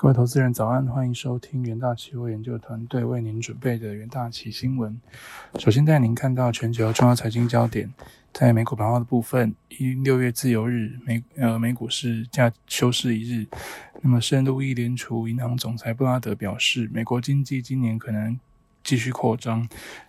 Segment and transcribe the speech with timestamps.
[0.00, 4.98] 各位投资人早安，欢迎收听元大期货研究团队为您准备的元大期新闻。
[5.58, 7.92] 首先带您看到全球重要财经焦点，
[8.32, 13.46] 在美股盘后的部分，一六月自由日，美呃美股市价休市一日。
[14.00, 18.40] 那么，深入一联储银行总裁布拉德表示，美国经济今年可能
[18.82, 19.68] 继续扩张，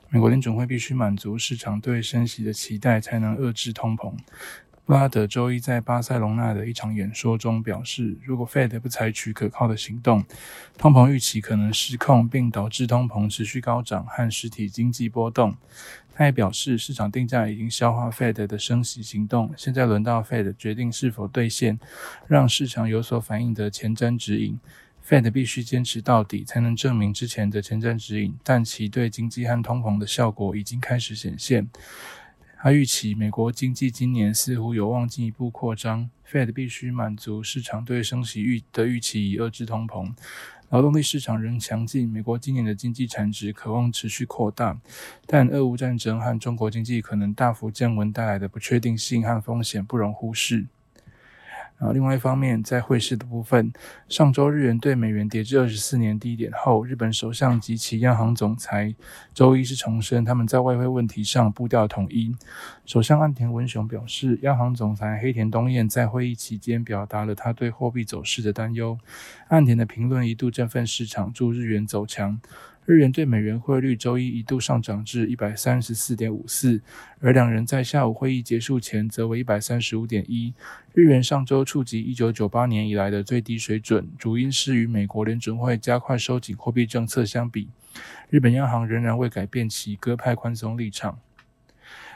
[0.10, 4.14] 美国联准会必须满足市场对升息的期待，才能遏制通膨。
[4.84, 10.26] 布拉德周一在巴塞隆纳的一场演说中表示，如果 Fed 不采取可靠的行动，
[10.78, 15.56] 通膨预期可能失控，并导致通膨持续高涨和实体经济波动。
[16.14, 21.80] 他也表示，市场定价已经消化 Fed 的升息行动，现在轮到 Fed 决定是否兑现
[22.28, 24.60] 让市场有所反应的前瞻指引。
[25.12, 31.68] Fed 必须坚持到底，才能证明之前的前瞻指引，但其对经济和通膨的效果已经开始显现。
[32.58, 40.14] 他预期美国经济今年似乎有望进一步扩张，Fed 必须满足市场对升息预的预期以遏制通膨。
[40.70, 44.80] 劳动力市场仍强劲，美国今年的经济产值渴望持续扩大，
[45.26, 50.68] 但俄乌战争和中国经济可能大幅降温带来的不确定性和风险不容忽视。
[51.82, 53.74] 啊，另外一方面，在汇市的部分，
[54.08, 58.94] 上周日元对美元跌至二十四年低点后，日本首相及其央行总裁
[59.34, 62.36] 周一是重申他们在外汇问题上步调统一。
[62.86, 69.00] 首相岸田文雄表示，央行总裁黑田东彦在会议期间表达了他对货币走势的担忧。
[69.48, 72.40] 岸田的评论一度振奋市场，助日元走强。
[72.86, 76.82] 日元对美元汇率周一一度上涨至一百三十四点五四，
[77.20, 80.54] 而两人在下午会议结束前则为一百三十五点一。
[80.94, 87.70] 日元上周触及一九九八年以来的最低水准，主因是与美国联准会加快收紧货币政策相比，
[88.30, 91.20] 日本央行仍然未改变其鸽派宽松立场。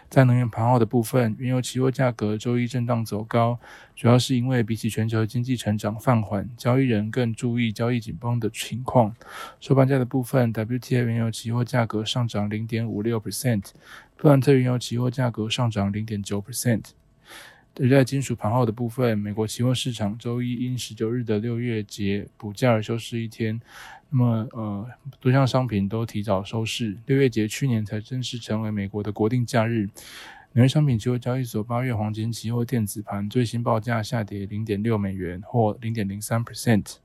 [0.09, 3.59] 在能源盘后的部分，原油期货价格周一震荡走高，
[3.95, 9.13] 主要是因为比起全球经济成长放缓，交易人更注意交易紧绷的情况。
[9.59, 13.71] 收盘价的部分，WTI 原油期货价格上涨零点五六 percent，
[14.15, 16.83] 布兰特原油期货价格上涨零点九 percent。
[17.77, 23.59] 而在金属盘后的部分，美国期货市场周一因十九日的六月节补假而休市一天。
[24.09, 24.87] 那么，呃，
[25.19, 26.95] 多项商品都提早收市。
[27.05, 29.89] 六月节去年才正式成为美国的国定假日。
[30.53, 37.04] 纽约商品期货交易所八月黄金期货电子盘最新报价下跌零点六美元，或零点零三 percent。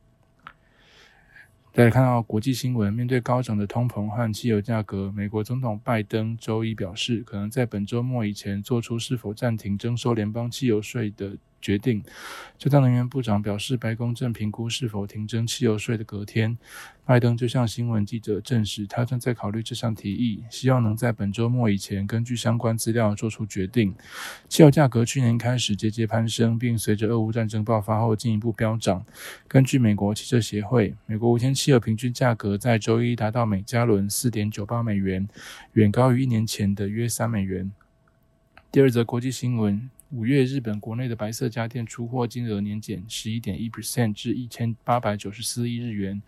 [1.81, 11.39] 大家看到国际新闻，面对高涨的通膨和汽油价格，美国总统拜登周一表示，可能在本周末以前做出是否暂停征收联邦汽油税的。
[11.61, 12.03] 决定，
[12.57, 16.57] 就在能源部长表示白宫正评估是否停征汽油税的隔天，
[17.05, 23.95] 拜登就向新闻记者证实，他正在考虑这项提议，希望能在本周末以前根据相关资料做出决定。
[24.49, 29.05] 汽油价格去年开始节节攀升，并随着俄乌战争爆发后进一步飙涨。
[29.47, 35.29] 根据美国汽车协会，美国五天汽油平均价格在周一达到每加仑四点九八美元，
[35.75, 37.71] 远高于一年前的约三美元。
[38.73, 39.91] 第二则国际新闻。
[40.13, 46.21] 五月，日本国内的白色家电出货金额年减十一点一 percent 至一千八百九十四亿日元，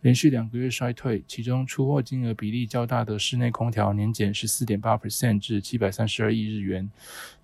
[0.00, 1.22] 连续两个月衰退。
[1.28, 6.90] 其中，出货金额比例较大的室内空调年减十四点八 percent 至七百三十二亿日元，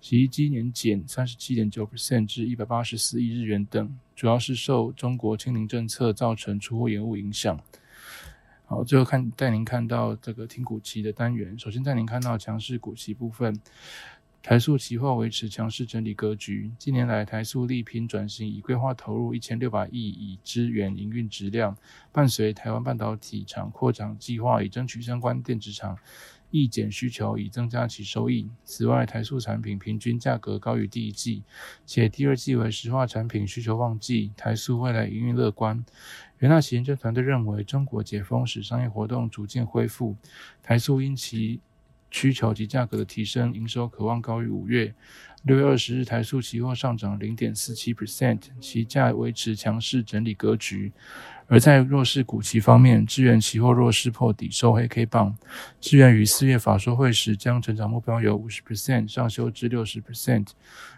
[0.01, 7.57] 洗衣机年减三十七点九 percent 至一百八十四亿日元等，主要是受中国清零政策造成出货延误影响。
[8.65, 13.57] 好，最后看带您看到这个听股期的单元，首先带您看到强势股期部分。
[14.47, 16.71] 台塑期货维持强势整理格局。
[16.79, 21.75] 近年来，台塑力拼转型，以规划投入一千六百亿以支援营运质量。
[22.13, 25.97] 伴随台湾半导体厂扩厂计划，以争取相关电子厂
[26.49, 28.49] 易减需求，以增加其收益。
[28.63, 31.43] 此外，台塑产品平均价格高于第一季，
[31.85, 35.83] 且第二季为石化产品需求旺季，台塑未来营运乐观。
[36.39, 40.15] 元大企研究团队认为，中国解封使商业活动逐渐恢复，
[40.63, 41.59] 台塑因其
[42.11, 44.93] 需求及价格的提升，营收渴望高于五月。
[45.43, 50.91] 六月二十日，台塑期货上涨零点四七 percent，期价维持强势整理格局。
[51.47, 55.33] 而在弱势股期方面，智源期货弱势破底收黑 K 棒。
[55.79, 60.47] 智源于四月法说会时将成长目标由五十 percent 上修至六十 percent。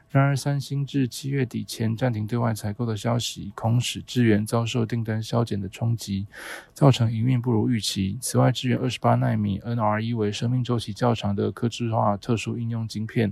[0.10, 6.26] 然而，三星至七月底前暂停对外采购的消息，恐使智源遭受订单削减的冲击，
[6.74, 8.18] 造成营运不如预期。
[8.20, 13.32] 此外，智源二十八纳米 NRE 为生命周期较长的科制化特殊应用晶片，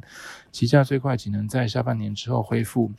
[0.51, 2.91] 其价最快仅能在下半年之后恢复。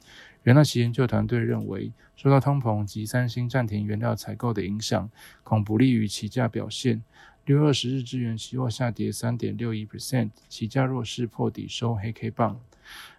[0.49, 5.11] 元大旗研究团队认为，受到通膨及三星暂停原料采购的影响，
[5.45, 7.03] 恐不利于期价表现。
[7.45, 12.59] 六月二十日，支援期货下跌三点六一 percent，期价弱势破底收黑 K 棒。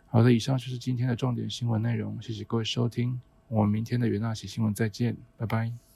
[0.07, 5.88] 好的，以上就是今天的重点新闻内容，谢谢各位收听，我们明天的元大喜新闻再见，拜拜。